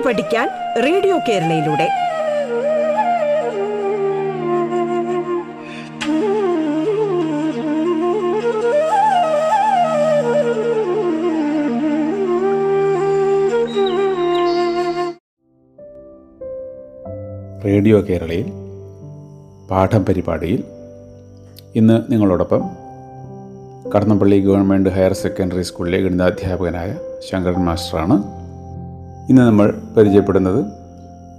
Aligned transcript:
പാട്ട് 0.00 0.08
പഠിക്കാൻ 0.08 0.48
radio 0.84 1.16
കേരളയിലൂടെ. 1.28 1.88
Radio 17.64 18.00
കേരളയിൽ 18.08 18.48
പാഠം 19.70 20.04
പരിപാടിയിൽ 20.04 20.62
ഇന്ന് 21.76 22.12
നിങ്ങളോടൊപ്പം 22.12 22.62
കടന്നപ്പള്ളി 23.92 24.38
ഗവൺമെന്റ് 24.46 24.90
ഹയർ 24.90 25.12
സെക്കൻഡറി 25.12 25.62
സ്കൂളിലെ 25.62 25.98
ഗണിതാധ്യാപകനായ 26.00 26.90
ശങ്കരൻ 27.30 27.64
മാസ്റ്ററാണ്. 27.68 28.39
ഇന്ന് 29.30 29.42
നമ്മൾ 29.42 29.74
പരിചയപ്പെടുന്നത് 29.96 30.60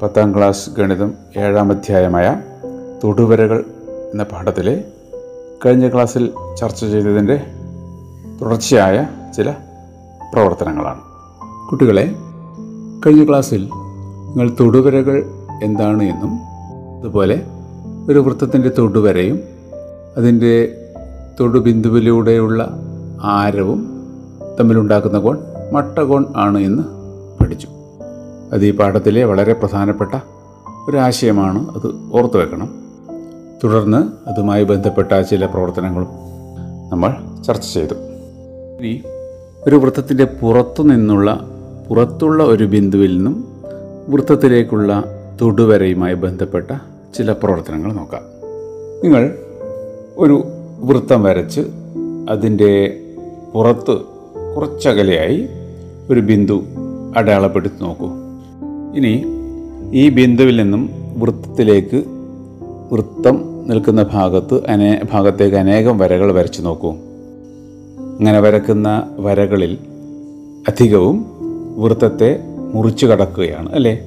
പത്താം 0.02 0.38
ക്ലാസ് 0.38 0.70
ഗണിതം 0.70 1.13
ഏഴാം 1.38 1.72
അധ്യായമായ 1.72 2.27
തൊടുവരകൾ 3.04 3.66
എന്ന 4.13 4.23
പാഠത്തിലെ 4.23 4.84
കഴിഞ്ഞ 5.66 5.88
ക്ലാസ്സിൽ 5.90 6.32
ചർച്ച 6.55 6.85
ചെയ്തതിന്റെ 6.85 7.38
തുടർച്ചയായ 8.41 9.08
ചില 9.35 9.49
പ്രവർത്തനങ്ങളാണ്. 10.34 11.02
കുട്ടികളെ 11.72 12.05
കഴിഞ്ഞ 13.05 13.27
ക്ലാസ്സിൽ 13.27 13.62
നിങ്ങൾ 14.27 14.49
തൊടുവരകൾ 14.60 15.18
എന്താണ് 15.63 16.04
എന്നും 16.04 16.34
അതുപോലെ 16.99 17.38
ഒരു 18.10 18.20
വൃത്തത്തിന്റെ 18.20 18.70
തൊടുവരയും 18.70 19.40
അതിന്റെ 20.18 20.54
തൊടുബിന്ദുവിലൂടെയുള്ള 21.40 22.62
ആരവും 23.23 23.80
തമ്മിലുണ്ടാക്കുന്ന 24.60 25.18
കോൺ 25.20 25.37
മട്ടകോൺ 25.74 26.26
ആണ് 26.35 26.60
എന്ന് 26.60 26.84
അത് 28.52 28.66
ഈ 28.66 28.71
പാഠത്തിലെ 28.71 29.24
വളരെ 29.24 29.54
പ്രധാനപ്പെട്ട 29.54 30.16
ഒരാശയമാണ് 30.90 31.70
അത് 31.70 31.91
ഓർത്തു 32.13 32.38
വെക്കണം. 32.38 32.82
തുടർന്ന് 33.63 34.30
അതുമായി 34.30 34.63
ബന്ധപ്പെട്ട 34.63 35.21
ചില 35.21 35.46
പ്രവർത്തനങ്ങളും 35.46 36.08
നമ്മൾ 36.91 37.41
ചർച്ച 37.43 37.74
ചെയ്തു. 37.74 37.93
ഇനി 38.80 39.04
ഒരു 39.68 39.76
വൃത്തത്തിന്റെ 39.76 40.26
പുറത്തു 40.26 40.84
നിന്നുള്ള 40.84 41.49
പുറത്തുള്ള 41.90 42.43
ഒരു 42.43 42.63
ബിന്ദുവിൽ 42.63 43.18
നിന്നും 43.18 43.48
വൃത്തത്തിലേക്കുള്ള 44.10 45.04
തൊടുവരയുമായി 45.41 46.13
ബന്ധപ്പെട്ട 46.13 46.71
ചില 47.18 47.32
പ്രവർത്തനങ്ങൾ 47.32 47.93
നോക്കാം. 47.93 48.21
നിങ്ങൾ 49.04 49.38
ഒരു 50.18 50.43
വൃത്തം 50.80 51.24
വരച്ച് 51.24 51.62
അതിന്റെ 52.30 52.99
പുറത്ത് 53.54 53.98
കുറച്ചകലെയായി 54.55 55.48
ഒരു 56.10 56.20
ബിന്ദു 56.20 56.63
അടയാളപ്പെടുത്തി 57.18 57.84
നോക്കൂ. 57.84 58.21
ഇനി 58.95 59.25
ഈ 59.91 60.09
ബിന്ദുവിൽ 60.09 60.61
നിന്നും 60.61 60.89
വൃത്തത്തിലേക്ക് 61.17 62.03
വൃത്തം 62.91 63.65
നിൽക്കുന്ന 63.67 64.03
ഭാഗത്ത് 64.03 64.66
അനേ 64.67 65.01
ഭാഗത്തേക്ക് 65.13 65.57
അനേകം 65.57 65.97
വരകൾ 65.97 66.31
വരച്ചു 66.31 66.61
നോക്കൂ. 66.61 66.91
അങ്ങനെ 68.00 68.39
വരക്കുന്ന 68.39 69.09
വരകളിൽ 69.19 69.78
അധികവും 70.67 71.25
വൃത്തത്തെ 71.78 72.39
മുറിച്ചു 72.73 73.06
കടക്കുകയാണ് 73.06 73.72
അല്ലേ? 73.72 74.00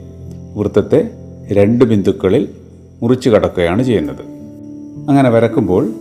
വൃത്തത്തെ 0.54 1.10
രണ്ട് 1.52 1.84
ബിന്ദുക്കളിൽ 1.84 2.48
മുറിച്ചു 3.02 3.30
കടക്കുകയാണ് 3.30 3.82
ചെയ്യുന്നത്. 3.82 4.20
അങ്ങനെ 5.08 5.30
വരക്കുമ്പോൾ 5.30 5.92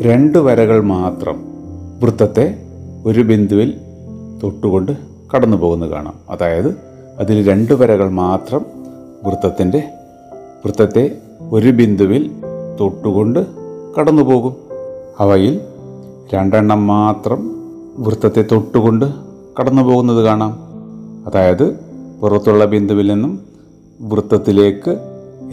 രണ്ട് 0.00 0.38
വരകൾ 0.38 0.80
മാത്രം 0.80 1.44
വൃത്തത്തെ 2.00 2.58
ഒരു 3.06 3.20
ബിന്ദുവിൽ 3.20 3.74
തൊട്ടുകൊണ്ട് 4.42 4.92
കടന്നു 5.34 5.56
പോകുന്നത് 5.56 5.90
കാണാം. 5.90 6.14
അതായത് 6.30 6.91
അതിൽ 7.18 7.48
രണ്ട് 7.48 7.72
വരകൾ 7.72 8.08
മാത്രം 8.08 8.66
വൃത്തത്തിന്റെ 9.24 9.88
വൃത്തത്തെ 10.64 11.18
ഒരു 11.50 11.68
ബിന്ദുവിൽ 11.68 12.30
തൊട്ടുകൊണ്ട് 12.80 13.46
കടന്നു 13.98 14.22
പോകും 14.22 14.56
അവയിൽ 15.18 15.60
രണ്ടെണ്ണം 16.34 16.86
മാത്രം 16.86 17.56
വൃത്തത്തെ 17.98 18.44
തൊട്ടുകൊണ്ട് 18.52 19.04
കടന്നു 19.60 19.82
പോകുന്നത് 19.82 20.24
കാണാം. 20.24 20.58
അതായത് 21.26 21.76
പുറത്തുള്ള 22.20 22.64
ബിന്ദുവിൽ 22.64 23.12
നിന്നും 23.12 23.40
വൃത്തത്തിലേക്ക് 24.00 24.98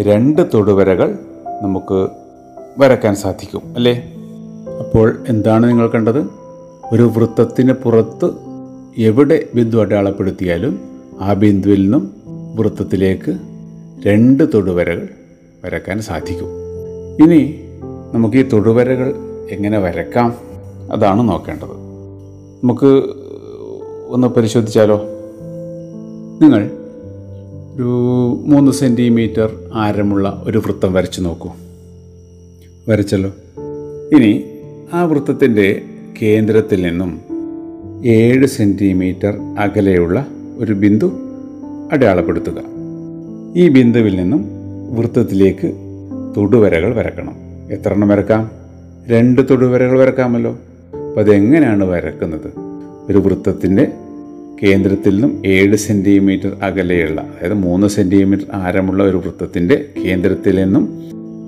രണ്ട് 0.01 0.41
തൊടുവരകൾ 0.53 1.19
നമുക്ക് 1.61 2.07
വരയ്ക്കാൻ 2.77 3.15
സാധിക്കും 3.15 3.61
അല്ലേ? 3.75 4.13
അപ്പോൾ 4.79 5.23
എന്താണ് 5.27 5.69
നിങ്ങൾ 5.69 5.87
കണ്ടത്? 5.89 6.27
ഒരു 6.91 7.03
വൃത്തത്തിന് 7.03 7.73
പുറത്ത് 7.73 8.31
എവിടെ 8.97 9.47
ബിന്ദു 9.55 9.77
അടയാളപ്പെടുത്തിയാലും 9.77 10.88
ആ 11.19 11.33
ബിന്ദുവിൽ 11.33 11.81
നിന്നും 11.81 12.13
വൃത്തത്തിലേക്ക് 12.55 13.37
രണ്ട് 14.05 14.53
തൊടുവരകൾ 14.53 15.09
വരക്കാൻ 15.65 16.01
സാധിക്കും. 16.01 16.47
ഇനി 17.23 17.59
നമുക്ക് 18.13 18.37
ഈ 18.37 18.41
തൊടുവരകൾ 18.41 19.15
എങ്ങനെ 19.51 19.79
വരക്കാം? 19.79 20.35
അതാണ് 20.91 21.29
നോക്കേണ്ടത്. 21.29 21.69
നമുക്ക് 22.63 23.03
ഒന്ന് 24.07 24.27
പരിശോധിച്ചാലോ? 24.27 25.01
നിങ്ങൾ 26.41 26.71
ഒരു 27.75 28.43
മൂന്ന് 28.45 28.71
സെന്റിമീറ്റർ 28.71 29.71
ആരമുള്ള 29.73 30.43
ഒരു 30.45 30.57
വൃത്തം 30.57 30.93
വരച്ചു 30.93 31.21
നോക്കൂ. 31.21 31.49
വരച്ചല്ലോ. 32.89 33.29
ഇനി 34.15 34.43
ആ 34.93 35.03
വൃത്തത്തിന്റെ 35.03 35.81
കേന്ദ്രത്തിൽ 36.21 36.81
നിന്നും 36.81 37.21
ഏഴ് 38.05 38.47
സെന്റിമീറ്റർ 38.47 39.37
അകലെയുള്ള 39.59 40.27
ഒരു 40.59 40.73
ബിന്ദു 40.73 41.19
അടയാളപ്പെടുത്തുക. 41.91 42.61
ഈ 43.55 43.69
ബിന്ദുവിൽ 43.69 44.15
നിന്നും 44.15 44.45
വൃത്തത്തിലേക്ക് 44.95 45.73
തൊടുവരകൾ 46.37 46.95
വരക്കണം. 46.95 47.35
എത്ര 47.71 47.91
എണ്ണം 47.91 48.07
വരക്കാം? 48.07 48.51
രണ്ട് 49.07 49.41
തൊടുവരകൾ 49.49 49.99
വരക്കാമല്ലോ. 49.99 50.51
അപ്പോൾ 50.51 51.19
അതെങ്ങനെയാണ് 51.19 51.83
വരക്കുന്നത്? 51.83 52.53
ഒരു 53.09 53.17
വൃത്തത്തിന്റെ 53.17 53.91
കേന്ദ്രത്തിൽ 54.63 55.13
നിന്നും 55.13 55.41
ഏഴ് 55.45 55.75
സെന്റിമീറ്റർ 55.75 56.57
അകലെയുള്ള 56.61 57.21
അതായത് 57.21 57.53
മൂന്ന് 57.53 57.87
സെന്റിമീറ്റർ 57.87 58.45
ആരമുള്ള 58.53 59.03
ഒരു 59.03 59.17
വൃത്തത്തിന്റെ 59.17 59.85
കേന്ദ്രത്തിൽ 60.05 60.63
നിന്നും 60.63 61.03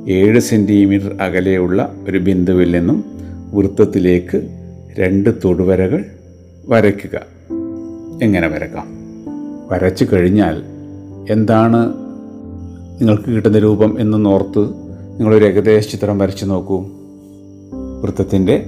ഏഴ് 0.10 0.40
സെന്റിമീറ്റർ 0.40 1.18
അകലെയുള്ള 1.22 1.96
ഒരു 2.10 2.18
ബിന്ദുവിൽ 2.18 2.72
നിന്നും 2.72 3.04
വൃത്തത്തിലേക്ക് 3.54 4.48
രണ്ട് 5.00 5.30
തൊടുവരകൾ 5.46 6.06
വരയ്ക്കുക. 6.68 7.42
എങ്ങനെ 8.24 8.48
വരക്കാം? 8.48 9.01
വരച്ചു 9.72 10.08
കഴിഞ്ഞാൽ 10.14 10.64
എന്താണ് 11.30 11.94
നിങ്ങൾക്ക് 13.00 13.30
കിട്ടുന്ന 13.30 13.60
രൂപം 13.60 14.02
എന്ന് 14.02 14.26
നോർത്ത് 14.26 14.60
നിങ്ങളൊരു 15.18 15.46
ഏകദേശ 15.46 15.92
ചിത്രം 15.92 16.18
വരച്ചു 16.18 16.46
നോക്കൂ. 16.46 16.86
വൃത്തത്തിന്റെ 18.02 18.66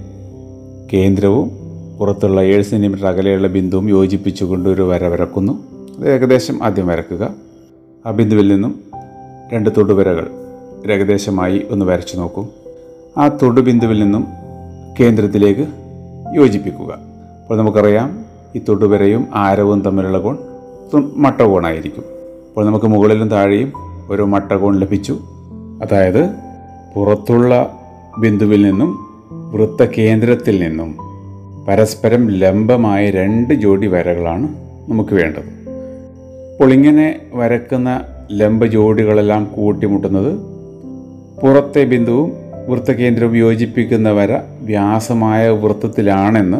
കേന്ദ്രവും 0.94 1.52
പുറത്തുള്ള 2.00 2.41
ഏഴ് 2.41 2.64
സെന്റിമീറ്റർ 2.64 3.08
അകലെയുള്ള 3.08 3.47
ബിന്ദുവും 3.47 3.90
യോജിപ്പിച്ചുകൊണ്ട് 3.90 4.69
ഒരു 4.69 4.81
വര 4.81 5.08
വരക്കുന്നു. 5.08 5.64
അത് 5.97 6.12
ഏകദേശം 6.12 6.64
ആദ്യം 6.64 6.88
വരക്കുക. 6.88 7.35
ആ 8.06 8.12
ബിന്ദുവിൽ 8.12 8.47
നിന്നും 8.47 8.80
രണ്ട് 9.53 9.70
തൊടുവരകൾ 9.78 10.30
ഏകദേശമായി 10.91 11.66
ഒന്ന് 11.72 11.85
വരച്ചു 11.85 12.18
നോക്കൂ. 12.18 12.46
ആ 13.18 13.28
തൊടുബിന്ദുവിൽ 13.28 14.03
നിന്നും 14.03 14.28
കേന്ദ്രത്തിലേക്ക് 15.00 15.68
യോജിപ്പിക്കുക. 16.35 16.91
അപ്പോൾ 17.41 17.58
നമുക്കറിയാം 17.58 18.25
ഈ 18.56 18.62
തൊടുവരയും 18.70 19.28
ആരവും 19.34 19.81
തമ്മിലുള്ള 19.81 20.18
കോൺ 20.18 20.38
മട്ടകോണായിരിക്കും. 20.97 22.03
അപ്പോൾ 22.49 22.65
നമുക്ക് 22.65 22.85
മുകളിലും 22.85 23.29
താഴെയും 23.29 23.73
ഒരു 24.09 24.21
മട്ടകോൺ 24.21 24.79
ലഭിച്ചു. 24.79 25.19
അതായത് 25.81 26.29
പുറത്തുള്ള 26.95 27.79
ബിന്ദുവിൽ 28.19 28.61
നിന്നും 28.61 29.13
വൃത്തകേന്ദ്രത്തിൽ 29.51 30.63
നിന്നും 30.63 30.97
പരസ്പരം 31.67 32.28
ലംബമായ 32.28 33.09
രണ്ട് 33.09 33.53
ജോഡി 33.53 33.87
വരകളാണ് 33.87 34.47
നമുക്ക് 34.90 35.13
വേണ്ടത്. 35.13 35.63
അപ്പോൾ 36.53 36.73
ഇങ്ങനെ 36.73 37.19
വരക്കുന്ന 37.34 38.01
ലംബ 38.31 38.66
ജോഡികളെല്ലാം 38.66 39.53
കൂട്ടിമുട്ടുന്നത് 39.55 40.34
പുറത്തെ 41.41 41.84
ബിന്ദുവും 41.84 42.31
വൃത്തകേന്ദ്രവും 42.67 43.37
യോജിപ്പിക്കുന്ന 43.37 44.11
വര 44.11 44.39
വ്യാസമായ 44.61 45.49
വൃത്തത്തിലാണെന്ന് 45.49 46.57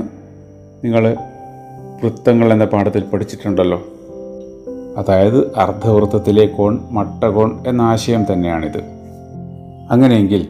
നിങ്ങൾ 0.86 1.16
വൃത്തങ്ങൾ 2.04 2.54
എന്ന 2.54 2.66
പാഠത്തിൽ 2.66 3.04
പഠിച്ചിട്ടുണ്ടല്ലോ. 3.04 3.84
അതായത് 4.98 5.56
അർദ്ധവൃത്തത്തിലെ 5.56 6.46
കോൺ 6.46 6.80
മട്ടകോൺ 6.92 7.60
എന്ന 7.68 7.82
ആശയം 7.82 8.26
തന്നെയാണിത്. 8.34 8.78
അങ്ങനെയെങ്കിൽ 9.92 10.48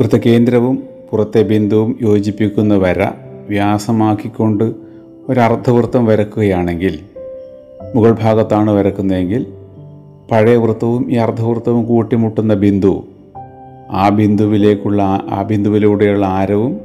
വൃത്തകേന്ദ്രവും 0.00 0.82
പുറത്തെ 1.10 1.42
ബിന്ദുവും 1.42 1.98
യോജിപ്പിക്കുന്ന 2.02 2.74
വര 2.74 3.08
വ്യാസമാക്കിക്കൊണ്ട് 3.48 4.74
ഒരു 5.28 5.40
അർദ്ധവൃത്തം 5.40 6.06
വരക്കുകയാണെങ്കിൽ 6.06 6.98
മുകൾ 7.94 8.16
ഭാഗത്താണ് 8.20 8.70
വരക്കുന്നതെങ്കിൽ 8.70 9.46
പഴയ 10.30 10.56
വൃത്തവും 10.56 11.12
ഈ 11.12 11.14
അർദ്ധവൃത്തവും 11.14 11.86
കൂട്ടിമുട്ടുന്ന 11.86 12.54
ബിന്ദു 12.54 13.04
ആ 13.90 14.08
ബിന്ദുവിലേക്കുള്ള 14.08 15.02
ആ 15.30 15.42
ബിന്ദുവിലൂടെയുള്ള 15.42 16.26
ആരവും 16.26 16.80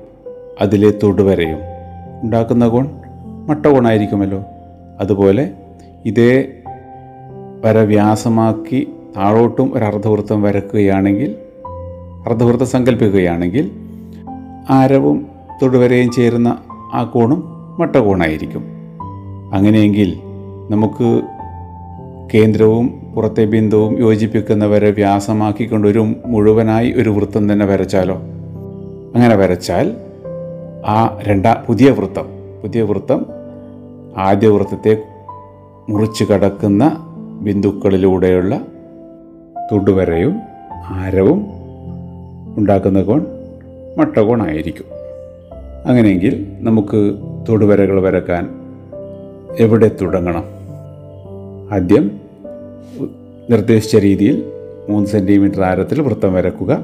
അതിലെ 0.62 0.94
തൊടുവരയും. 1.04 1.60
ഉണ്ടാക്കുന്ന 2.24 2.68
കോൺ 2.68 2.90
മട്ടകോണായിരിക്കുമല്ലോ. 3.48 4.44
അതുപോലെ 5.00 5.52
ഇതേ 6.06 6.44
വര 7.66 7.78
വ്യാസമാക്കി 7.78 8.88
താഴോട്ടും 9.18 9.78
ഒരു 9.78 9.84
അർദ്ധവൃത്തം 9.84 10.42
വരക്കുകയാണെങ്കിൽ 10.42 11.36
അർദ്ധവൃത്തം 12.26 12.66
സങ്കല്പിക്കുകയാണെങ്കിൽ 12.66 13.72
ആരവും 14.70 15.28
തൊടുവരയും 15.62 16.12
ചേരുന്ന 16.12 16.58
ആ 16.94 17.04
കോണും 17.04 17.44
മട്ടകോണായിരിക്കും. 17.80 18.64
അങ്ങനെയെങ്കിൽ 19.54 20.20
നമുക്ക് 20.70 21.22
കേന്ദ്രവും 22.34 22.88
പുറത്തെ 23.16 23.46
ബിന്ദുവും 23.46 24.00
യോജിപ്പിക്കുന്നവരെ 24.00 24.92
വ്യാസമാക്കിക്കൊണ്ട് 24.92 25.88
ഒരു 25.88 26.16
മുഴുവനായി 26.26 26.92
ഒരു 26.92 27.10
വൃത്തം 27.10 27.54
തന്നെ 27.54 27.66
വരച്ചാലോ? 27.66 28.16
അങ്ങനെ 29.16 29.36
വരച്ചാൽ 29.36 29.98
ആ 30.86 31.20
രണ്ടാ 31.24 31.64
പുതിയ 31.68 31.90
വൃത്തം 31.90 32.26
പുതിയ 32.64 32.82
വൃത്തം 32.82 33.26
ആദ്യ 34.18 34.48
വൃത്തത്തെ 34.48 35.13
മുറിച്ച് 35.90 36.24
കടക്കുന്ന 36.24 36.98
ബിന്ദുക്കളിലൂടെയുള്ള 37.42 38.66
തൊടുവരയും 39.72 40.40
ആരവും 40.86 41.46
ഉണ്ടാക്കുന്ന 42.58 43.02
കോൺ 43.02 43.26
മട്ടകോണായിരിക്കും 43.98 44.86
അങ്ങനെയെങ്കിൽ 45.86 46.46
നമുക്ക് 46.60 47.16
തൊടുവരകൾ 47.50 48.02
വരക്കാൻ 48.02 48.50
എവിടെ 49.60 49.92
തുടങ്ങണം? 50.02 50.44
ആദ്യം 51.74 52.12
നിർദ്ദേശിച്ച 53.50 53.98
രീതിയിൽ 53.98 54.52
മൂന്ന് 54.90 55.10
സെന്റിമീറ്റർ 55.10 55.62
ആരത്തിൽ 55.62 56.02
വൃത്തം 56.02 56.34
വരക്കുക. 56.34 56.80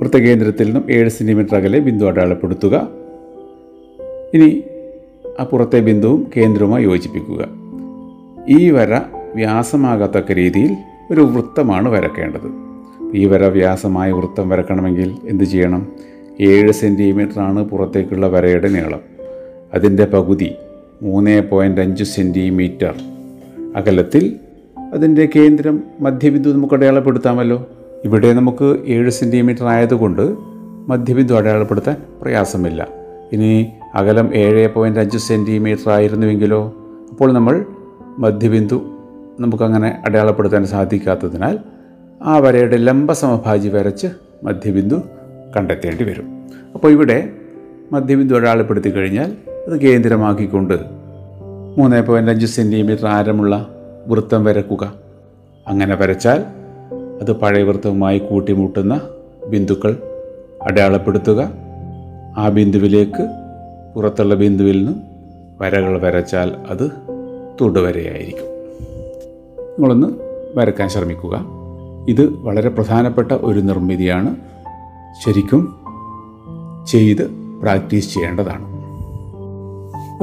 വൃത്തകേന്ദ്രത്തിൽ 0.00 0.64
നിന്നും 0.64 0.84
ഏഴ് 0.90 1.08
സെന്റിമീറ്റർ 1.08 1.56
അകലെ 1.56 1.78
ബിന്ദു 1.78 2.06
അടയാളപ്പെടുത്തുക. 2.06 2.88
ഇനി 4.34 4.62
ആ 5.40 5.44
പുറത്തെ 5.44 5.80
ബിന്ദുവും 5.80 6.30
കേന്ദ്രവുമായി 6.36 6.84
യോജിപ്പിക്കുക. 6.84 7.61
ഈ 8.48 8.70
വര 8.70 9.00
വ്യാസമാകത്തക്ക 9.34 10.32
രീതിയിൽ 10.32 10.76
ഒരു 11.10 11.20
വൃത്തമാണ് 11.20 11.88
വരക്കേണ്ടത്. 11.88 12.72
ഈ 13.14 13.26
വര 13.26 13.46
വ്യാസമായ 13.46 14.12
വൃത്തം 14.12 14.48
വരക്കണമെങ്കിൽ 14.48 15.16
എന്ത് 15.28 15.44
ചെയ്യണം? 15.44 15.86
ഏഴ് 16.40 16.72
സെന്റിമീറ്ററാണ് 16.72 17.64
പുറത്തേക്കുള്ള 17.64 18.26
വരയുടെ 18.26 18.68
നീളം. 18.68 19.00
അതിന്റെ 19.74 20.04
പകുതി 20.04 20.54
മൂന്ന് 21.02 21.48
പോയിന്റ് 21.50 21.80
അഞ്ച് 21.80 22.04
സെന്റിമീറ്റർ 22.04 22.94
അകലത്തിൽ 23.76 24.36
അതിന്റെ 24.92 25.28
കേന്ദ്രം 25.36 25.82
മധ്യബിന്ദു 26.00 26.50
നമുക്ക് 26.50 26.74
അടയാളപ്പെടുത്താമല്ലോ. 26.74 27.66
ഇവിടെ 28.04 28.32
നമുക്ക് 28.32 28.76
ഏഴ് 28.86 29.10
സെന്റിമീറ്റർ 29.10 29.66
ആയതുകൊണ്ട് 29.66 30.34
മധ്യബിന്ദു 30.88 31.34
അടയാളപ്പെടുത്താൻ 31.34 31.96
പ്രയാസമില്ല. 32.22 32.88
ഇനി 33.32 33.66
അകലം 33.94 34.34
ഏഴ് 34.34 34.68
പോയിന്റ് 34.68 35.00
അഞ്ച് 35.00 35.18
സെന്റിമീറ്റർ 35.18 35.90
ആയിരുന്നുവെങ്കിലോ 35.90 36.74
അപ്പോൾ 37.10 37.32
നമ്മൾ 37.32 37.64
മധ്യബിന്ദു 38.18 38.98
നമുക്കങ്ങനെ 39.40 40.02
അടയാളപ്പെടുത്താൻ 40.06 40.66
സാധിക്കാത്തതിനാൽ 40.66 41.58
ആ 42.22 42.38
വരയുടെ 42.38 42.76
ലംബസമഭാജി 42.76 43.68
വരച്ച് 43.68 44.06
മധ്യബിന്ദു 44.42 45.02
കണ്ടെത്തേണ്ടി 45.56 46.04
വരും. 46.04 46.48
അപ്പോൾ 46.74 46.92
ഇവിടെ 46.92 47.28
മധ്യബിന്ദു 47.92 48.34
അടയാളപ്പെടുത്തി 48.34 48.90
കഴിഞ്ഞാൽ 48.90 49.36
അത് 49.66 49.80
കേന്ദ്രമാക്കിക്കൊണ്ട് 49.80 50.74
മൂന്ന് 51.78 52.02
പോയിന്റ് 52.02 52.30
അഞ്ച് 52.30 52.46
സെന്റിമീറ്റർ 52.46 53.06
ആരമുള്ള 53.06 53.68
വൃത്തം 54.06 54.44
വരക്കുക. 54.44 54.94
അങ്ങനെ 55.68 55.94
വരച്ചാൽ 55.94 56.44
അത് 57.20 57.32
പഴയ 57.32 57.62
വൃത്തവുമായി 57.62 58.18
കൂട്ടിമുട്ടുന്ന 58.18 59.00
ബിന്ദുക്കൾ 59.48 59.96
അടയാളപ്പെടുത്തുക. 60.62 61.52
ആ 62.36 62.48
ബിന്ദുവിലേക്ക് 62.48 63.28
പുറത്തുള്ള 63.96 64.34
ബിന്ദുവിൽ 64.34 64.78
നിന്നും 64.78 65.02
വരകൾ 65.60 65.98
വരച്ചാൽ 65.98 66.52
അത് 66.70 67.01
തൊടുവരയായിരിക്കും. 67.60 68.44
നിങ്ങളൊന്ന് 69.64 70.08
വരക്കാൻ 70.54 70.88
ശ്രമിക്കുക. 70.88 71.46
ഇത് 72.08 72.26
വളരെ 72.26 72.68
പ്രധാനപ്പെട്ട 72.68 73.32
ഒരു 73.32 73.60
നിർമ്മിതിയാണ്. 73.60 74.36
ശരിക്കും 75.24 75.76
ചെയ്ത് 76.86 77.30
പ്രാക്ടീസ് 77.62 78.14
ചെയ്യേണ്ടതാണ്. 78.14 78.72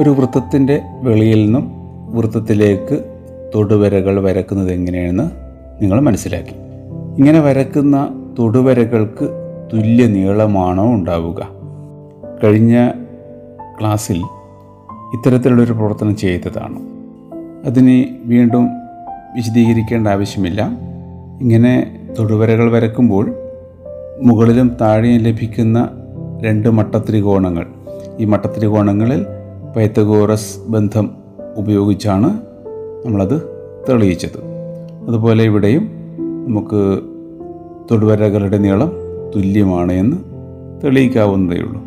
ഒരു 0.02 0.10
വൃത്തത്തിന്റെ 0.10 0.82
വെളിയിൽ 1.02 1.44
നിന്നും 1.44 1.70
വൃത്തത്തിലേക്ക് 2.16 3.20
തൊടുവരകൾ 3.54 4.20
വരക്കുന്നത് 4.20 4.72
എങ്ങനെയെന്ന് 4.72 5.30
നിങ്ങൾ 5.82 6.00
മനസ്സിലാക്കി. 6.00 6.54
ഇങ്ങനെ 7.18 7.40
വരക്കുന്ന 7.40 8.08
തൊടുവരകൾക്ക് 8.38 9.28
തുല്യ 9.72 10.06
നീളമാണോ 10.06 10.84
ഉണ്ടാവുക? 10.94 11.48
കഴിഞ്ഞ 12.44 12.90
ക്ലാസ്സിൽ 13.80 14.22
ഇത്തരത്തിലുള്ളൊരു 15.14 15.72
പ്രവർത്തനം 15.72 16.16
ചെയ്തതാണ്. 16.16 16.89
അതിന് 17.64 18.04
വീണ്ടും 18.24 18.68
വിശദീകരിക്കേണ്ട 19.34 20.08
ആവശ്യമില്ല. 20.08 20.70
ഇങ്ങനെ 21.40 22.00
തൊടുവരകൾ 22.18 22.72
വരക്കുമ്പോൾ 22.72 23.34
മുകളിലും 24.22 24.76
താഴെയും 24.80 25.22
ലഭിക്കുന്ന 25.22 25.90
രണ്ട് 26.42 26.68
മട്ടത്രികോണങ്ങൾ. 26.68 27.66
ഈ 28.20 28.24
മട്ടത്രികോണങ്ങളിൽ 28.24 29.26
പൈത്തഗോറസ് 29.76 30.58
ബന്ധം 30.68 31.10
ഉപയോഗിച്ചാണ് 31.56 32.40
നമ്മളത് 33.06 33.42
തെളിയിച്ചത്. 33.88 34.40
അതുപോലെ 35.08 35.44
ഇവിടെയും 35.44 35.90
നമുക്ക് 36.48 37.00
തൊടുവരകളുടെ 37.90 38.58
നീളം 38.58 38.92
തുല്യമാണ് 39.36 39.92
എന്ന് 39.92 40.16
തെളിയിക്കാവുന്നതേ 40.84 41.60
ഉള്ളൂ 41.60 41.82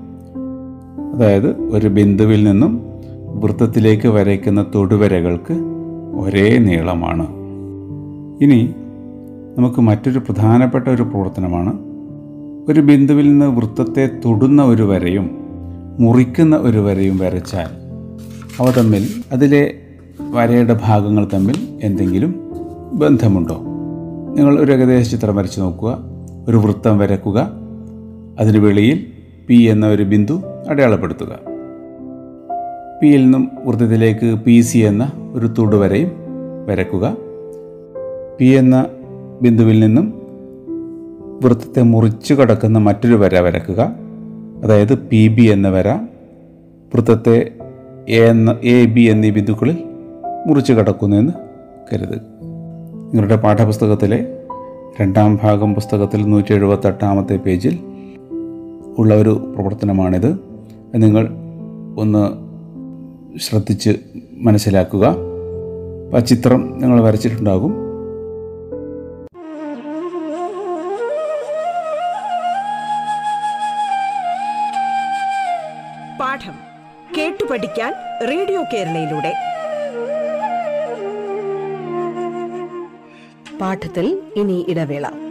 അതായത് 1.15 1.61
ഒരു 1.61 1.87
ബിന്ദുവിൽ 1.87 2.43
നിന്നും 2.43 2.92
വൃത്തത്തിലേക്ക് 3.33 4.07
വരയ്ക്കുന്ന 4.07 4.65
തൊടുവരകൾക്ക് 4.75 5.53
ഒരേ 6.19 6.57
നീളമാണ്. 6.57 7.27
ഇനി 8.43 8.73
നമുക്ക് 9.57 9.81
മറ്റൊരു 9.81 10.19
പ്രധാനപ്പെട്ട 10.19 10.87
ഒരു 10.87 11.03
പ്രവർത്തനമാണ്. 11.03 11.79
ഒരു 12.69 12.79
ബിന്ദുവിൽ 12.79 13.29
നിന്ന് 13.29 13.45
വൃത്തത്തെ 13.45 14.09
തൊടുന്ന 14.25 14.63
ഒരു 14.63 14.83
വരയും 14.83 15.37
മുറിക്കുന്ന 15.99 16.57
ഒരു 16.57 16.77
വരയും 16.77 17.17
വരച്ചാൽ 17.17 17.67
അവ 18.61 18.71
തമ്മിൽ 18.71 19.07
അതിലെ 19.31 19.75
വരയുടെ 20.31 20.79
ഭാഗങ്ങൾ 20.83 21.27
തമ്മിൽ 21.33 21.55
എന്തെങ്കിലും 21.83 22.35
ബന്ധമുണ്ടോ? 22.93 23.61
നിങ്ങൾ 24.35 24.59
ഒരു 24.59 24.71
ഏകദേശ 24.71 25.11
ചിത്രം 25.11 25.35
വരച്ച് 25.35 25.61
നോക്കുക. 25.61 25.97
ഒരു 26.47 26.57
വൃത്തം 26.57 26.97
വരക്കുക. 26.97 27.51
അതിന് 28.39 28.57
വെളിയിൽ 28.57 29.05
പി 29.47 29.55
എന്ന 29.55 29.87
ഒരു 29.87 30.03
ബിന്ദു 30.03 30.41
അടയാളപ്പെടുത്തുക. 30.69 31.52
പിയിൽ 33.01 33.23
നിന്നും 33.23 33.51
വൃത്തത്തിലേക്ക് 33.65 34.35
പി 34.35 34.61
സി 34.61 34.77
എന്ന 34.77 35.11
ഒരു 35.33 35.47
തൊടുവരയും 35.47 36.11
വരക്കുക 36.65 37.17
പി 38.39 38.45
എന്ന 38.45 38.85
ബിന്ദുവിൽ 39.41 39.79
നിന്നും 39.79 40.21
വൃത്തത്തെ 41.43 41.81
മുറിച്ചു 41.81 42.33
കടക്കുന്ന 42.33 42.79
മറ്റൊരു 42.79 43.15
വര 43.15 43.39
വരക്കുക 43.39 43.95
അതായത് 44.63 44.97
പി 44.97 45.27
ബി 45.27 45.41
എന്ന 45.41 45.69
വര 45.69 45.89
വൃത്തത്തെ 46.93 47.51
എ 48.09 48.19
എന്ന 48.19 48.57
എ 48.63 48.85
ബി 48.85 49.01
എന്നീ 49.01 49.29
ബിന്ദുക്കളിൽ 49.29 49.77
മുറിച്ചു 50.47 50.73
കടക്കുന്നുവെന്ന് 50.73 51.33
കരുതുക. 51.93 52.19
നിങ്ങളുടെ 53.07 53.35
പാഠപുസ്തകത്തിലെ 53.35 54.37
രണ്ടാം 55.01 55.39
ഭാഗം 55.43 55.75
പുസ്തകത്തിൽ 55.75 56.25
നൂറ്റി 56.25 56.53
എഴുപത്തെട്ടാമത്തെ 56.53 57.35
പേജിൽ 57.35 57.79
ഉള്ള 58.97 59.15
ഒരു 59.15 59.53
പ്രവർത്തനമാണിത്. 59.55 60.39
നിങ്ങൾ 60.95 61.29
ഒന്ന് 61.97 62.42
ശ്രദ്ധിച്ച് 63.37 63.89
മനസ്സിലാക്കുക. 64.31 65.15
ആ 66.15 66.19
ചിത്രം 66.19 66.77
നിങ്ങൾ 66.77 67.01
വരച്ചിട്ടുണ്ടാകും. 67.01 67.71
പാഠം 76.19 76.55
കേട്ടു 77.17 77.45
പഠിക്കാൻ 77.51 77.93
റേഡിയോ 78.29 78.63
കേരളയിലൂടെ. 78.73 79.33
പാഠത്തിൽ 83.61 84.21
ഇനി 84.35 84.65
ഇടവേള. 84.69 85.22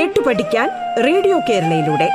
കേട്ടു 0.00 0.20
പഠിക്കാൻ 0.26 0.68
റേഡിയോ 1.06 1.40
കേരളയിലൂടെ. 1.48 2.10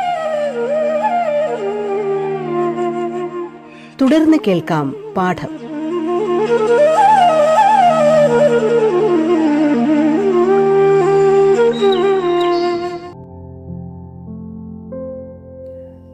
തുടർന്ന് 4.02 4.38
കേൾക്കാം 4.48 4.96
പാഠം. 5.18 5.48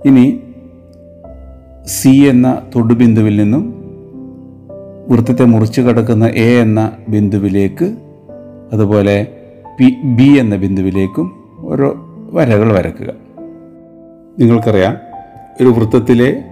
ഇനി 0.06 0.44
സി 1.86 2.10
എന്ന 2.10 2.62
തൊടുബിന്ദുവിൽ 2.76 3.38
നിന്നും 3.38 3.74
വൃത്തത്തെ 5.10 5.46
മുറിച്ച് 5.46 5.82
കടക്കുന്ന 5.82 6.26
എ 6.26 6.60
എന്ന 6.60 6.92
ബിന്ദുവിലേക്ക് 7.10 7.96
അതുപോലെ 8.74 9.28
ബി 10.04 10.38
എന്ന 10.40 10.56
ബിന്ദുവിലേക്കും 10.56 11.41
ഓരോ 11.62 11.96
വരകൾ 12.32 12.74
വരക്കുക. 12.74 13.14
നിങ്ങൾക്കറിയാം 14.40 14.98
ഒരു 15.62 15.70
വൃത്തത്തിലെ 15.70 16.44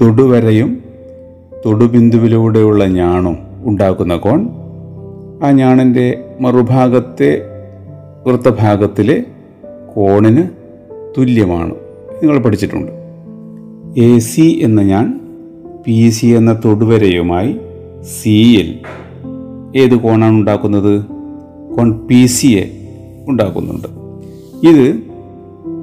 തൊടുവരയും 0.00 0.82
തൊടുബിന്ദുവിലൂടെയുള്ള 1.66 2.84
ഞാണും 2.84 3.38
ഉണ്ടാക്കുന്ന 3.64 4.16
കോൺ 4.16 4.48
ആ 5.42 5.50
ഞാണിന്റെ 5.50 6.36
മറുഭാഗത്തെ 6.40 7.42
വൃത്തഭാഗത്തിലെ 8.26 9.24
കോണിന് 9.94 10.42
തുല്യമാണ്. 11.18 11.74
നിങ്ങൾ 12.22 12.38
പഠിച്ചിട്ടുണ്ട്. 12.38 12.92
എ 14.00 14.18
സി 14.18 14.60
എന്ന 14.62 14.82
ഞാൻ 14.82 15.20
പി 15.86 16.08
സി 16.08 16.26
എന്ന 16.26 16.60
തൊടുവരയുമായി 16.64 17.60
സിയിൽ 18.02 18.78
ഏത് 19.76 19.96
കോണാണ് 19.96 20.34
ഉണ്ടാക്കുന്നത്? 20.34 21.06
കോൺ 21.76 22.06
പി 22.06 22.26
സിയെ 22.26 22.79
ഉണ്ടാക്കുന്നുണ്ട്. 23.28 23.88
ഇത് 24.66 25.02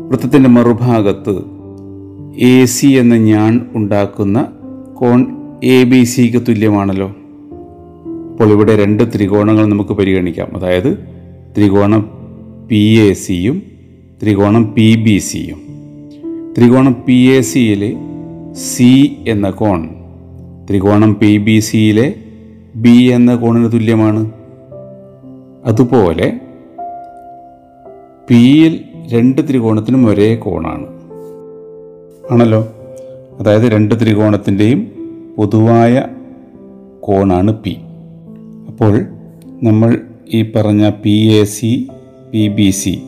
വൃത്തത്തിന്റെ 0.10 0.50
മറുഭാഗത്ത് 0.50 1.58
എ 2.40 2.66
സി 2.66 2.88
എന്ന 2.88 3.18
ഞാൻ 3.18 3.66
ഉണ്ടാക്കുന്ന 3.74 4.48
കോൺ 4.94 5.26
എ 5.64 5.84
ബി 5.84 6.04
സിക്ക് 6.04 6.38
തുല്യമാണല്ലോ. 6.38 7.08
അപ്പോൾ 8.32 8.52
ഇവിടെ 8.52 8.76
രണ്ട് 8.76 9.04
ത്രികോണങ്ങൾ 9.16 9.66
നമുക്ക് 9.66 9.94
പരിഗണിക്കാം. 9.94 10.58
അതായത് 10.58 10.98
ത്രികോണം 11.58 12.10
പി 12.68 13.10
എ 13.10 13.14
സിയും 13.14 13.64
ത്രികോണം 14.24 14.74
പി 14.74 14.96
ബി 14.96 15.18
സിയും 15.18 15.58
ത്രികോണം 16.58 16.96
പി 17.08 17.14
എ 17.14 17.42
സിയിലെ 17.42 17.94
സി 18.54 19.16
എന്ന 19.28 19.50
കോൺ 19.50 19.90
ത്രികോണം 20.70 21.14
പി 21.14 21.38
ബി 21.38 21.60
സിയിലെ 21.60 22.14
ബി 22.76 23.04
എന്ന 23.04 23.36
കോണിന് 23.36 23.72
തുല്യമാണ്. 23.72 24.32
അതുപോലെ 25.66 26.40
പിയിൽ 28.30 28.80
രണ്ട് 29.12 29.42
ത്രികോണത്തിനും 29.42 30.08
ഒരേ 30.08 30.36
കോണാണ്. 30.36 30.86
ആണല്ലോ? 32.32 32.68
അതായത് 33.40 33.64
രണ്ട് 33.64 33.96
ത്രികോണത്തിന്റെയും 33.96 34.92
പൊതുവായ 35.38 36.04
കോണാണ് 37.00 37.52
പി. 37.52 37.78
അപ്പോൾ 38.68 39.06
നമ്മൾ 39.64 39.98
ഈ 40.34 40.52
പറഞ്ഞ 40.52 40.90
P 40.90 41.40
A 41.40 41.44
C 41.44 41.88
P 42.34 42.48
B 42.48 42.70
C 42.70 43.02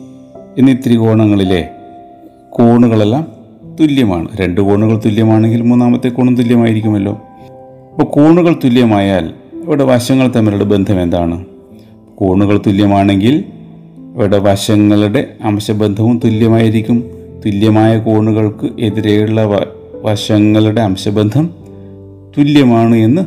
എന്നീ 0.58 0.74
ത്രികോണങ്ങളിലെ 0.74 1.68
കോണുകളെല്ലാം 2.50 3.26
തുല്യമാണ്. 3.80 4.28
രണ്ട് 4.40 4.60
കോണുകൾ 4.60 5.00
തുല്യമാണെങ്കിൽ 5.06 5.62
മൂന്നാമത്തെ 5.62 6.08
കോണും 6.08 6.36
തുല്യമായിരിക്കുമല്ലോ. 6.36 7.12
അപ്പോൾ 7.92 8.04
കോണുകൾ 8.04 8.56
തുല്യമായാൽ 8.64 9.34
ഇവിടെ 9.64 9.84
വശങ്ങൾ 9.84 10.32
തമ്മിലുള്ള 10.36 10.64
ബന്ധം 10.64 11.02
എന്താണ്? 11.02 11.44
കോണുകൾ 12.14 12.60
തുല്യമാണെങ്കിൽ 12.66 13.44
ഇവിടെ 14.20 14.38
വശങ്ങളുടെ 14.38 15.34
അംശബന്ധവും 15.44 16.20
തുല്യമായിരിക്കും. 16.24 17.10
തുല്യമായ 17.46 17.98
കോണുകൾക്ക് 17.98 18.80
എതിരെയുള്ള 18.80 19.66
വശങ്ങളുടെ 20.02 20.80
അംശബന്ധം 20.80 21.50
തുല്യമാണ് 22.38 22.96
എന്ന് 22.96 23.22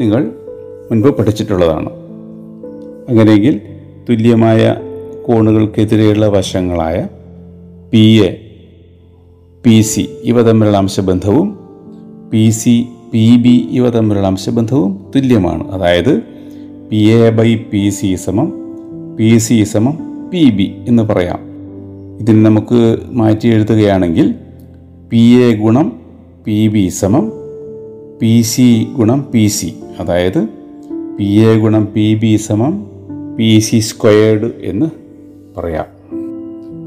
നിങ്ങൾ 0.00 0.32
മുൻപ് 0.90 1.16
പഠിച്ചിട്ടുള്ളതാണ്. 1.16 1.90
അങ്ങനെയെങ്കിൽ 3.08 3.60
തുല്യമായ 4.08 4.76
കോണുകൾക്കെതിരെയുള്ള 5.28 6.26
വശങ്ങളായ 6.26 7.08
പി 7.92 8.22
എ 8.24 8.36
പി 9.64 9.80
സി 9.80 10.08
ഇവ 10.24 10.42
തമ്മിലുള്ള 10.42 10.78
അംശബന്ധവും 10.78 11.58
പി 12.32 12.50
സി 12.50 12.86
പി 13.12 13.36
ബി 13.36 13.68
ഇവ 13.72 13.90
തമ്മിലുള്ള 13.90 14.26
അംശബന്ധവും 14.26 15.12
തുല്യമാണ്. 15.16 15.72
അതായത് 15.72 16.22
P 16.90 16.96
A 16.96 17.30
by 17.30 17.54
P 17.54 17.88
C 17.88 18.14
സമം 18.14 18.52
പി 19.16 19.38
സി 19.38 19.64
സമം 19.64 20.05
പി 20.32 20.50
ബി 20.50 20.74
എന്ന് 20.88 21.02
പറയാം. 21.02 21.38
ഇതിന് 22.20 22.46
നമുക്ക് 22.46 22.98
മാറ്റി 23.10 23.48
എഴുതുകയാണെങ്കിൽ 23.48 24.34
പി 25.10 25.16
എ 25.16 25.56
ഗുണം 25.56 25.92
പി 26.44 26.68
ബി 26.68 26.88
സമം 26.88 27.32
പി 28.20 28.40
സി 28.40 28.86
ഗുണം 28.96 29.26
പി 29.34 29.46
സി 29.46 29.74
അതായത് 30.00 30.48
പി 31.18 31.24
എ 31.24 31.58
ഗുണം 31.58 31.88
പി 31.94 32.14
ബി 32.14 32.36
സമം 32.36 32.86
പി 33.36 33.58
സി 33.58 33.78
സ്ക്വയേർഡ് 33.78 34.50
എന്ന് 34.62 34.86
പറയാം. 35.56 35.84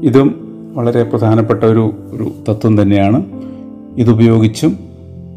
ഇതും 0.04 0.34
വളരെ 0.74 1.02
പ്രധാനപ്പെട്ട 1.02 1.64
ഒരു 1.64 1.92
ഒരു 2.12 2.32
തത്വം 2.48 2.82
തന്നെയാണ്. 2.82 3.26
ഇതുപയോഗിച്ചും 3.96 4.78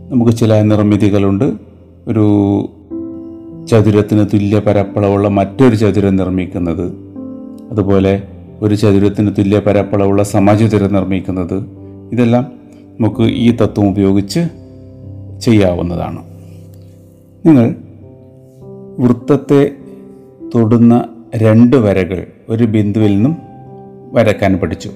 നമുക്ക് 0.09 0.31
ചില 0.31 0.61
നിർമ്മിതികളുണ്ട്. 0.61 1.53
ഒരു 2.07 2.25
ചതുരത്തിന് 3.71 4.25
തുല്യ 4.33 4.59
പരപ്പളവുള്ള 4.59 5.27
മറ്റൊരു 5.27 5.75
ചതുരം 5.75 6.15
നിർമ്മിക്കുന്നത് 6.15 7.02
അതുപോലെ 7.71 8.23
ഒരു 8.61 8.75
ചതുരത്തിന് 8.75 9.31
തുല്യ 9.37 9.59
പരപ്പളവുള്ള 9.59 10.23
സമചതുരം 10.23 10.93
നിർമ്മിക്കുന്നത് 10.93 11.65
ഇതെല്ലാം 12.11 12.51
നമുക്ക് 13.01 13.21
ഈ 13.21 13.55
തത്വം 13.55 13.89
ഉപയോഗിച്ച് 13.89 14.39
ചെയ്യാവുന്നതാണ്. 15.41 16.23
നിങ്ങൾ 17.45 17.75
വൃത്തത്തെ 18.99 19.71
തൊടുന്ന 20.55 21.05
രണ്ട് 21.35 21.75
വരകൾ 21.75 22.27
ഒരു 22.49 22.63
ബിന്ദുവിൽ 22.63 23.15
നിന്നും 23.15 23.37
വരക്കാൻ 24.11 24.57
പഠിച്ചു. 24.57 24.91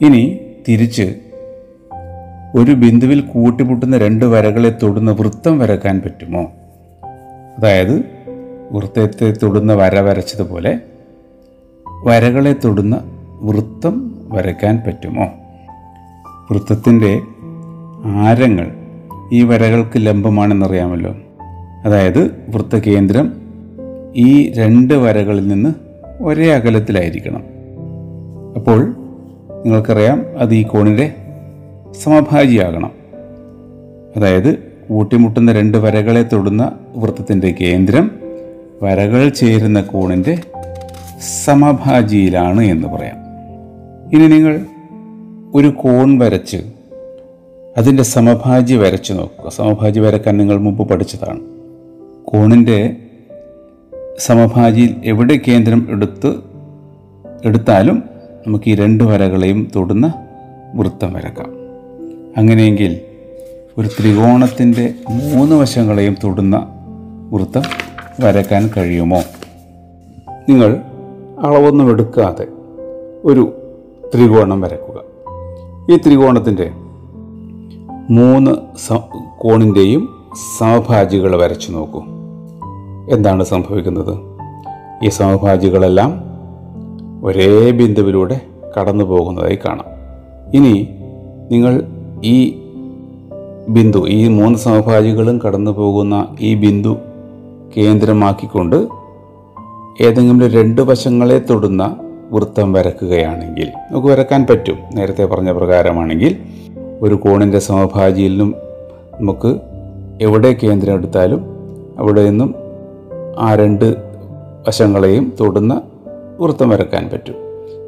ഇനി 0.00 0.38
തിരിച്ച് 0.68 1.14
ഒരു 2.56 2.72
ബിന്ദുവിൽ 2.72 3.20
കൂട്ടിമുട്ടുന്ന 3.20 3.98
രണ്ട് 3.98 4.24
വരകളെ 4.24 4.74
തൊടുന്ന 4.82 5.10
വൃത്തം 5.10 5.58
വരക്കാൻ 5.58 6.00
പറ്റുമോ? 6.00 6.42
അതായത് 7.58 8.04
വൃത്തത്തെ 8.70 9.34
തൊടുന്ന 9.42 9.72
വര 9.72 10.00
വരച്ചതുപോലെ 10.00 10.80
വരകളെ 12.04 12.52
തൊടുന്ന 12.64 13.04
വൃത്തം 13.40 14.14
വരയ്ക്കാൻ 14.28 14.82
പറ്റുമോ? 14.86 15.24
വൃത്തത്തിന്റെ 16.50 17.20
ആരങ്ങൾ 18.04 18.72
ഈ 19.32 19.42
വരകൾക്ക് 19.42 19.92
ലംബമാണെന്നറിയാമല്ലോ. 19.96 21.14
അതായത് 21.84 22.24
വൃത്തകേന്ദ്രം 22.48 23.32
ഈ 24.16 24.52
രണ്ട് 24.52 24.94
വരകളിൽ 24.94 25.48
നിന്ന് 25.48 25.74
ഒരേ 26.22 26.50
അകലത്തിലായിരിക്കണം. 26.50 27.42
അപ്പോൾ 28.56 28.84
നിങ്ങൾക്കറിയാം 29.64 30.22
അത് 30.38 30.54
ഈ 30.54 30.62
കോണിന്റെ 30.62 31.14
സമഭാജിയാകണം 32.02 32.90
അതായത് 34.16 34.54
കൂട്ടിമുട്ടുന്ന 34.90 35.52
രണ്ട് 35.52 35.78
വരകളെ 35.78 36.22
തൊടുന്ന 36.22 36.72
വൃത്തത്തിന്റെ 36.96 37.54
കേന്ദ്രം 37.60 38.10
വരകൾ 38.82 39.28
ചേരുന്ന 39.28 39.80
കോണിന്റെ 39.80 40.38
സമഭാജിയിലാണ് 41.44 42.62
എന്ന് 42.62 42.88
പറയാം. 42.88 43.16
ഇനി 44.16 44.26
നിങ്ങൾ 44.26 44.66
ഒരു 45.54 45.68
കോൺ 45.68 46.18
വരച്ച് 46.18 46.56
അതിന്റെ 47.76 48.02
സമഭാജി 48.02 48.74
വരച്ച് 48.74 49.12
നോക്കുക. 49.12 49.50
സമഭാജി 49.50 50.00
വരക്കാൻ 50.00 50.36
നിങ്ങൾ 50.36 50.58
മുമ്പ് 50.58 50.88
പഠിച്ചതാണ്. 50.88 51.40
കോണിന്റെ 52.24 52.96
സമഭാജിയിൽ 54.18 54.96
എവിടെ 55.04 55.40
കേന്ദ്രം 55.48 55.86
എടുത്ത് 55.90 56.34
എടുത്താലും 57.44 58.02
നമുക്ക് 58.46 58.70
ഈ 58.70 58.74
രണ്ട് 58.74 59.04
വരകളെയും 59.04 59.70
തൊടുന്ന 59.76 60.14
വൃത്തം 60.74 61.12
വരക്കാം. 61.12 61.48
അങ്ങനെയെങ്കിൽ 62.36 63.00
ഒരു 63.78 63.88
ത്രികോണത്തിന്റെ 64.00 64.94
മൂന്ന് 65.08 65.56
വശങ്ങളെയും 65.56 66.16
തൊടുന്ന 66.24 66.68
വൃത്തം 67.30 67.62
വരക്കാൻ 68.20 68.70
കഴിയുമോ? 68.76 69.22
നിങ്ങൾ 70.48 70.80
അളവൊന്നും 71.40 71.90
എടുക്കാതെ 71.90 72.46
ഒരു 73.24 73.52
ത്രികോണം 74.14 74.60
വരക്കുക. 74.60 75.00
ഈ 75.92 75.96
ത്രികോണത്തിന്റെ 75.96 76.70
മൂന്ന് 78.10 78.50
കോണിന്റെയും 79.38 80.08
സമഭാജികൾ 80.58 81.36
വരച്ചു 81.36 81.72
നോക്കൂ. 81.72 82.00
എന്താണ് 83.10 83.44
സംഭവിക്കുന്നത്? 83.44 84.18
ഈ 85.04 85.08
സമഭാജികളെല്ലാം 85.08 86.20
ഒരേ 87.24 87.70
ബിന്ദുവിലൂടെ 87.70 88.40
കടന്നു 88.80 89.04
പോകുന്നതായി 89.04 89.58
കാണാം. 89.64 89.86
ഇനി 90.54 90.88
നിങ്ങൾ 91.50 91.82
ഈ 92.24 92.62
ബിന്ദു 93.68 94.08
ഈ 94.08 94.28
മൂന്ന് 94.28 94.58
സമഭാജികളും 94.58 95.38
കടന്നു 95.38 95.70
പോകുന്ന 95.70 96.28
ഈ 96.40 96.54
ബിന്ദു 96.54 96.96
കേന്ദ്രമാക്കിക്കൊണ്ട് 97.76 99.05
ഏതെങ്കിലും 100.00 100.50
രണ്ട് 100.50 100.80
വശങ്ങളെ 100.80 101.38
തൊടുന്ന 101.38 101.96
വൃത്തം 102.30 102.72
വരക്കുകയാണെങ്കിൽ 102.72 103.68
നമുക്ക് 103.90 104.06
വരക്കാൻ 104.06 104.46
പറ്റും. 104.50 104.78
നേരത്തെ 104.94 105.24
പറഞ്ഞ 105.24 105.52
പ്രകാരമാണെങ്കിൽ 105.52 106.36
ഒരു 107.00 107.14
കോണിന്റെ 107.14 107.58
സമഭാജിയിൽ 107.58 108.30
നിന്നും 108.30 108.54
നമുക്ക് 109.20 109.56
എവിടെ 110.20 110.56
കേന്ദ്രം 110.62 110.94
എടുത്താലും 110.94 111.44
അവിടെ 111.98 112.24
നിന്നും 112.24 112.54
ആ 113.38 113.54
രണ്ട് 113.54 113.94
വശങ്ങളെയും 114.68 115.32
തൊടുന്ന 115.40 115.82
വൃത്തം 116.40 116.68
വരക്കാൻ 116.68 117.10
പറ്റും. 117.12 117.34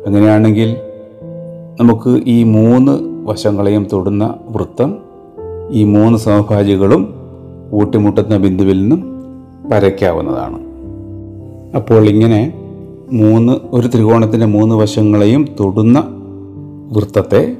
അങ്ങനെയാണെങ്കിൽ 0.07 0.77
നമുക്ക് 1.81 2.23
ഈ 2.27 2.43
മൂന്ന് 2.43 2.99
വശങ്ങളെയും 3.31 3.89
തൊടുന്ന 3.93 4.35
വൃത്തം 4.49 4.99
ഈ 5.71 5.85
മൂന്ന് 5.85 6.19
സമഭാജികളും 6.19 7.15
കൂട്ടിമുട്ടുന്ന 7.73 8.37
ബിന്ദുവിൽ 8.37 8.81
നിന്നും 8.81 9.23
വരയ്ക്കാവുന്നതാണ്. 9.69 10.68
അപ്പോൾ 11.75 12.09
ഇങ്ങനെ 12.09 12.53
മൂന്ന് 13.13 13.53
ഒരു 13.73 13.87
ത്രികോണത്തിന്റെ 13.87 14.47
മൂന്ന് 14.47 14.75
വശങ്ങളെയും 14.75 15.49
തൊടുന്ന 15.61 16.05
വൃത്തത്തെ 16.93 17.57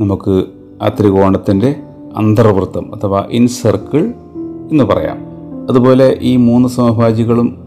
നമുക്ക് 0.00 0.44
ആ 0.82 0.88
ത്രികോണത്തിന്റെ 0.88 1.76
അന്തർവൃത്തം 2.16 2.94
അഥവാ 2.94 3.26
ഇൻ 3.30 3.46
സർക്കിൾ 3.46 4.12
എന്ന് 4.70 4.84
പറയാം. 4.84 5.18
അതുപോലെ 5.70 6.18
ഈ 6.22 6.36
മൂന്ന് 6.36 6.68
സമഭാജികളും 6.68 7.58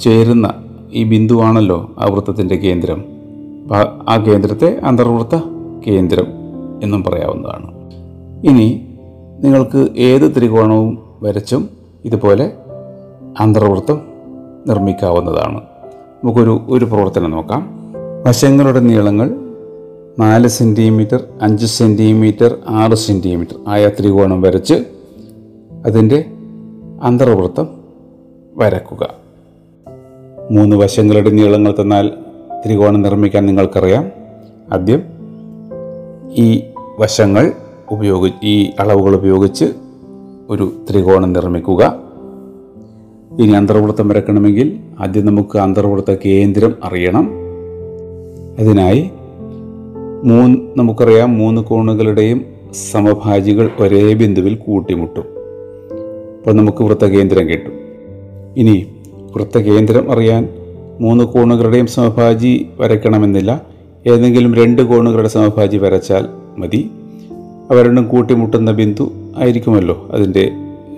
ചേരുന്ന 0.00 0.54
ഈ 0.92 1.04
ബിന്ദുവാണല്ലോ 1.04 1.90
ആ 1.98 2.04
വൃത്തത്തിന്റെ 2.04 2.56
കേന്ദ്രം. 2.56 3.04
ആ 4.08 4.16
കേന്ദ്രത്തെ 4.16 4.80
അന്തർവൃത്ത 4.84 5.40
കേന്ദ്രം 5.86 6.26
എന്നും 6.82 7.04
പറയാവുന്നതാണ്. 7.04 7.70
ഇനി 8.46 8.82
നിങ്ങൾക്ക് 9.40 9.88
ഏത് 9.96 10.32
ത്രികോണവും 10.36 10.98
വരച്ചും 11.22 11.68
ഇതുപോലെ 12.04 12.52
അന്തർവൃത്തം 13.38 14.17
നിർമ്മിക്കാവുന്നതാണ്. 14.68 15.60
നമുക്കൊരു 16.24 16.60
ഒരു 16.68 16.84
പ്രവർത്തനം 16.84 17.30
നോക്കാം. 17.30 17.78
വശങ്ങളുടെ 18.26 18.80
നീളങ്ങൾ 18.80 19.30
നാല് 20.18 20.48
സെന്റിമീറ്റർ 20.48 21.24
അഞ്ച് 21.42 21.66
സെന്റിമീറ്റർ 21.66 22.58
ആറ് 22.68 22.94
സെന്റിമീറ്റർ 22.94 23.54
ആയ 23.68 23.88
ത്രികോണം 23.88 24.42
വരച്ച് 24.42 24.74
അതിന്റെ 25.86 26.24
അന്തർവൃത്തം 27.02 27.68
വരക്കുക. 28.56 29.14
മൂന്ന് 30.50 30.76
വശങ്ങളുടെ 30.76 31.30
നീളങ്ങൾ 31.30 31.74
തന്നാൽ 31.80 32.10
ത്രികോണം 32.66 33.02
നിർമ്മിക്കാൻ 33.02 33.46
നിങ്ങൾക്കറിയാം. 33.46 34.10
ആദ്യം 34.72 35.02
ഈ 36.32 36.62
വശങ്ങൾ 36.98 37.52
ഉപയോഗി 37.90 38.32
ഈ 38.42 38.70
അളവുകൾ 38.80 39.14
ഉപയോഗിച്ച് 39.14 39.64
ഒരു 40.50 40.72
ത്രികോണം 40.90 41.32
നിർമ്മിക്കുക. 41.32 42.07
ഇനി 43.32 43.52
അന്തർവൃത്തം 43.52 44.08
വരക്കണമെങ്കിൽ 44.08 44.78
ആദ്യം 45.00 45.26
നമുക്ക് 45.26 45.58
അന്തർവൃത്ത 45.58 46.16
കേന്ദ്രം 46.24 46.74
അറിയണം. 46.84 47.30
അതിനായി 48.58 49.10
മൂന്ന് 50.24 50.58
നമുക്കറിയാം 50.76 51.38
മൂന്ന് 51.38 51.62
കോണുകളുടെയും 51.62 52.44
സമഭാജികൾ 52.90 53.70
ഒരേ 53.80 54.14
ബിന്ദുവിൽ 54.14 54.54
കൂട്ടിമുട്ടും. 54.54 55.24
അപ്പോൾ 56.38 56.52
നമുക്ക് 56.52 56.84
വൃത്തകേന്ദ്രം 56.84 57.48
കിട്ടും. 57.48 57.72
ഇനി 58.56 58.86
വൃത്തകേന്ദ്രം 59.32 60.12
അറിയാൻ 60.12 60.48
മൂന്ന് 61.00 61.24
കോണുകളുടെയും 61.24 61.86
സമഭാജി 61.86 62.66
വരയ്ക്കണമെന്നില്ല. 62.80 63.62
ഏതെങ്കിലും 64.06 64.54
രണ്ട് 64.54 64.82
കോണുകളുടെ 64.82 65.28
സമഭാജി 65.28 65.76
വരച്ചാൽ 65.76 66.26
മതി. 66.58 66.90
അവ 67.70 67.82
രണ്ടും 67.82 68.08
കൂട്ടിമുട്ടുന്ന 68.08 68.72
ബിന്ദു 68.72 69.12
ആയിരിക്കുമല്ലോ 69.36 70.08
അതിന്റെ 70.10 70.50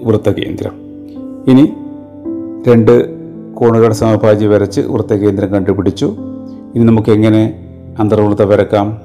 വൃത്തകേന്ദ്രം. 0.03 0.73
ഇനി 1.51 1.69
രണ്ട് 2.69 3.15
കോണുകളുടെ 3.55 3.95
സമഭാജി 3.95 4.47
വരച്ച് 4.47 4.81
വൃത്തകേന്ദ്രം 4.81 5.49
കണ്ടുപിടിച്ചു. 5.49 6.17
ഇനി 6.75 6.85
നമുക്ക് 6.85 7.11
എങ്ങനെ 7.11 7.55
അന്തർവൃത്തം 7.99 8.49
വരക്കാം? 8.49 8.99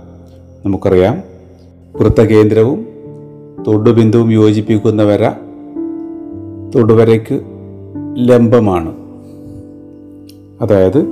നമുക്കറിയാം. 0.65 1.21
വൃത്തകേന്ദ്രവും 1.95 2.87
തൊടുബിന്ദുവും 3.67 4.31
യോജിപ്പിക്കുന്ന 4.31 5.03
വര 5.03 5.31
തൊടുവരയ്ക്ക് 6.75 7.41
ലംബമാണ്. 8.17 8.93
അതായത് 10.61 11.07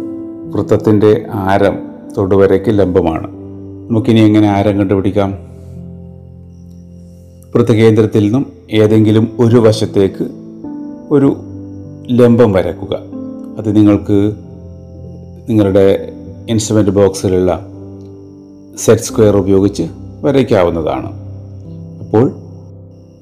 വൃത്തത്തിന്റെ 0.53 1.25
ആരം 1.31 1.79
തൊടുവരയ്ക്ക് 2.17 2.79
ലംബമാണ്. 2.79 3.27
നമുക്കിനി 3.89 4.19
എങ്ങനെ 4.19 4.47
ആരം 4.47 4.77
കണ്ടുപിടിക്കാം? 4.77 5.33
വൃത്തകേന്ദ്രത്തിൽ 7.55 8.23
നിന്നും 8.23 8.45
ഏതെങ്കിലും 8.71 9.29
ഒരു 9.39 9.55
വശത്തേക്ക് 9.55 10.27
ഒരു 11.11 11.35
ലംബം 12.09 12.51
വരക്കുക. 12.51 12.99
അത് 13.57 13.75
നിങ്ങൾക്ക് 13.75 14.33
നിങ്ങളുടെ 15.49 16.13
ഇൻസ്ട്രുമെന്റ് 16.49 16.91
ബോക്സിലുള്ള 16.91 17.67
സെറ്റ് 18.77 19.01
സ്ക്വയർ 19.01 19.37
ഉപയോഗിച്ച് 19.37 19.83
വരയ്ക്കാവുന്നതാണ്. 20.21 21.13
അപ്പോൾ 21.99 22.35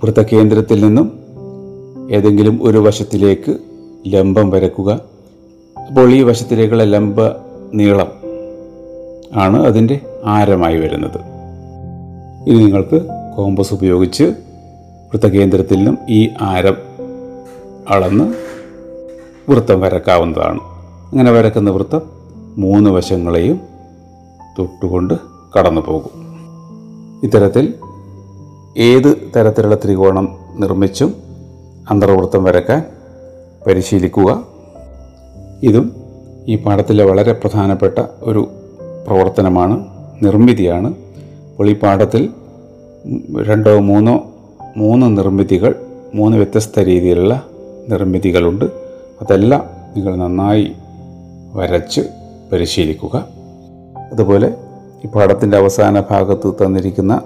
വൃത്തകേന്ദ്രത്തിൽ 0.04 0.86
നിന്നും 0.86 1.20
ഏതെങ്കിലും 2.12 2.60
ഒരു 2.64 2.78
വശത്തിലേക്ക് 2.78 3.58
ലംബം 4.08 4.50
വരക്കുക. 4.50 5.02
അപ്പോൾ 5.88 6.12
ഈ 6.12 6.24
വശത്തിലേക്കുള്ള 6.24 6.84
ലംബ 6.84 7.22
നീളം 7.74 8.12
ആണ് 9.34 9.66
അതിന്റെ 9.66 10.00
ആരമായി 10.26 10.78
വരുന്നത്. 10.78 11.18
ഇനി 12.50 12.64
നിങ്ങൾക്ക് 12.64 13.02
കോമ്പസ് 13.38 13.74
ഉപയോഗിച്ച് 13.74 14.24
വൃത്തകേന്ദ്രത്തിൽ 15.12 15.78
നിന്നും 15.78 15.98
ഈ 16.10 16.30
ആരം 16.42 16.78
അളന്ന് 17.90 18.52
വൃത്തം 19.52 19.82
വരക്കാവുന്നതാണ് 19.82 20.60
അങ്ങനെ 21.12 21.32
വരക്കുന്ന 21.32 21.72
വൃത്തം 21.72 22.02
മൂന്ന് 22.58 22.90
വശങ്ങളെയും 22.90 23.60
തൊട്ടുകൊണ്ട് 24.60 25.14
കടന്നു 25.58 25.82
പോകും. 25.82 26.12
ഇത്തരത്തിൽ 27.24 27.74
ഏത് 28.78 29.32
തരത്തിലുള്ള 29.36 29.76
ത്രികോണം 29.76 30.38
നിർമ്മിച്ചും 30.58 31.14
അന്തർവൃത്തം 31.90 32.44
വരക്കാൻ 32.44 32.84
പരിശീലിക്കുക. 33.68 34.44
ഇതും 35.64 35.96
ഈ 36.48 36.56
പാഠത്തിലെ 36.56 37.04
വളരെ 37.06 37.34
പ്രധാനപ്പെട്ട 37.34 38.00
ഒരു 38.22 38.48
പ്രവർത്തനമാണ് 39.08 39.86
നിർമ്മിതിയാണ്. 40.24 40.88
അപ്പോൾ 41.52 41.70
ഈ 41.70 41.80
പാഠത്തിൽ 41.80 42.30
രണ്ടോ 43.44 43.80
മൂന്നോ 43.80 44.26
മൂന്ന് 44.78 45.18
നിർമ്മിതികൾ 45.18 45.76
മൂന്ന് 46.14 46.38
വ്യത്യസ്ത 46.38 46.80
രീതിയിലുള്ള 46.80 47.44
നിർമ്മിതികളുണ്ട്. 47.90 48.91
അതെല്ലാം 49.22 49.64
നിങ്ങൾ 49.96 50.16
നന്നായി 50.16 50.76
വരച്ച് 51.54 52.02
പരിശീലിക്കുക. 52.52 53.28
അതുപോലെ 54.12 54.58
ഈ 55.06 55.08
പാഠത്തിന്റെ 55.08 55.58
അവസാന 55.58 56.00
ഭാഗത്ത് 56.00 56.54
തന്നിരിക്കുന്ന 56.54 57.22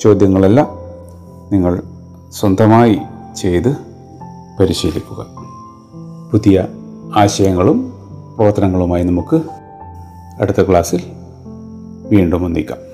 ചോദ്യങ്ങളെല്ലാം 0.00 0.68
നിങ്ങൾ 1.52 1.82
സ്വന്തമായി 2.30 2.98
ചെയ്ത് 3.36 3.76
പരിശീലിക്കുക. 4.60 5.26
പുതിയ 6.32 6.66
ആശയങ്ങളും 7.16 7.92
പ്രവർത്തനങ്ങളുമായി 8.36 9.02
നമുക്ക് 9.02 9.40
അടുത്ത 10.40 10.62
ക്ലാസ്സിൽ 10.62 11.02
വീണ്ടും 12.08 12.44
ഒന്നിക്കാം. 12.44 12.93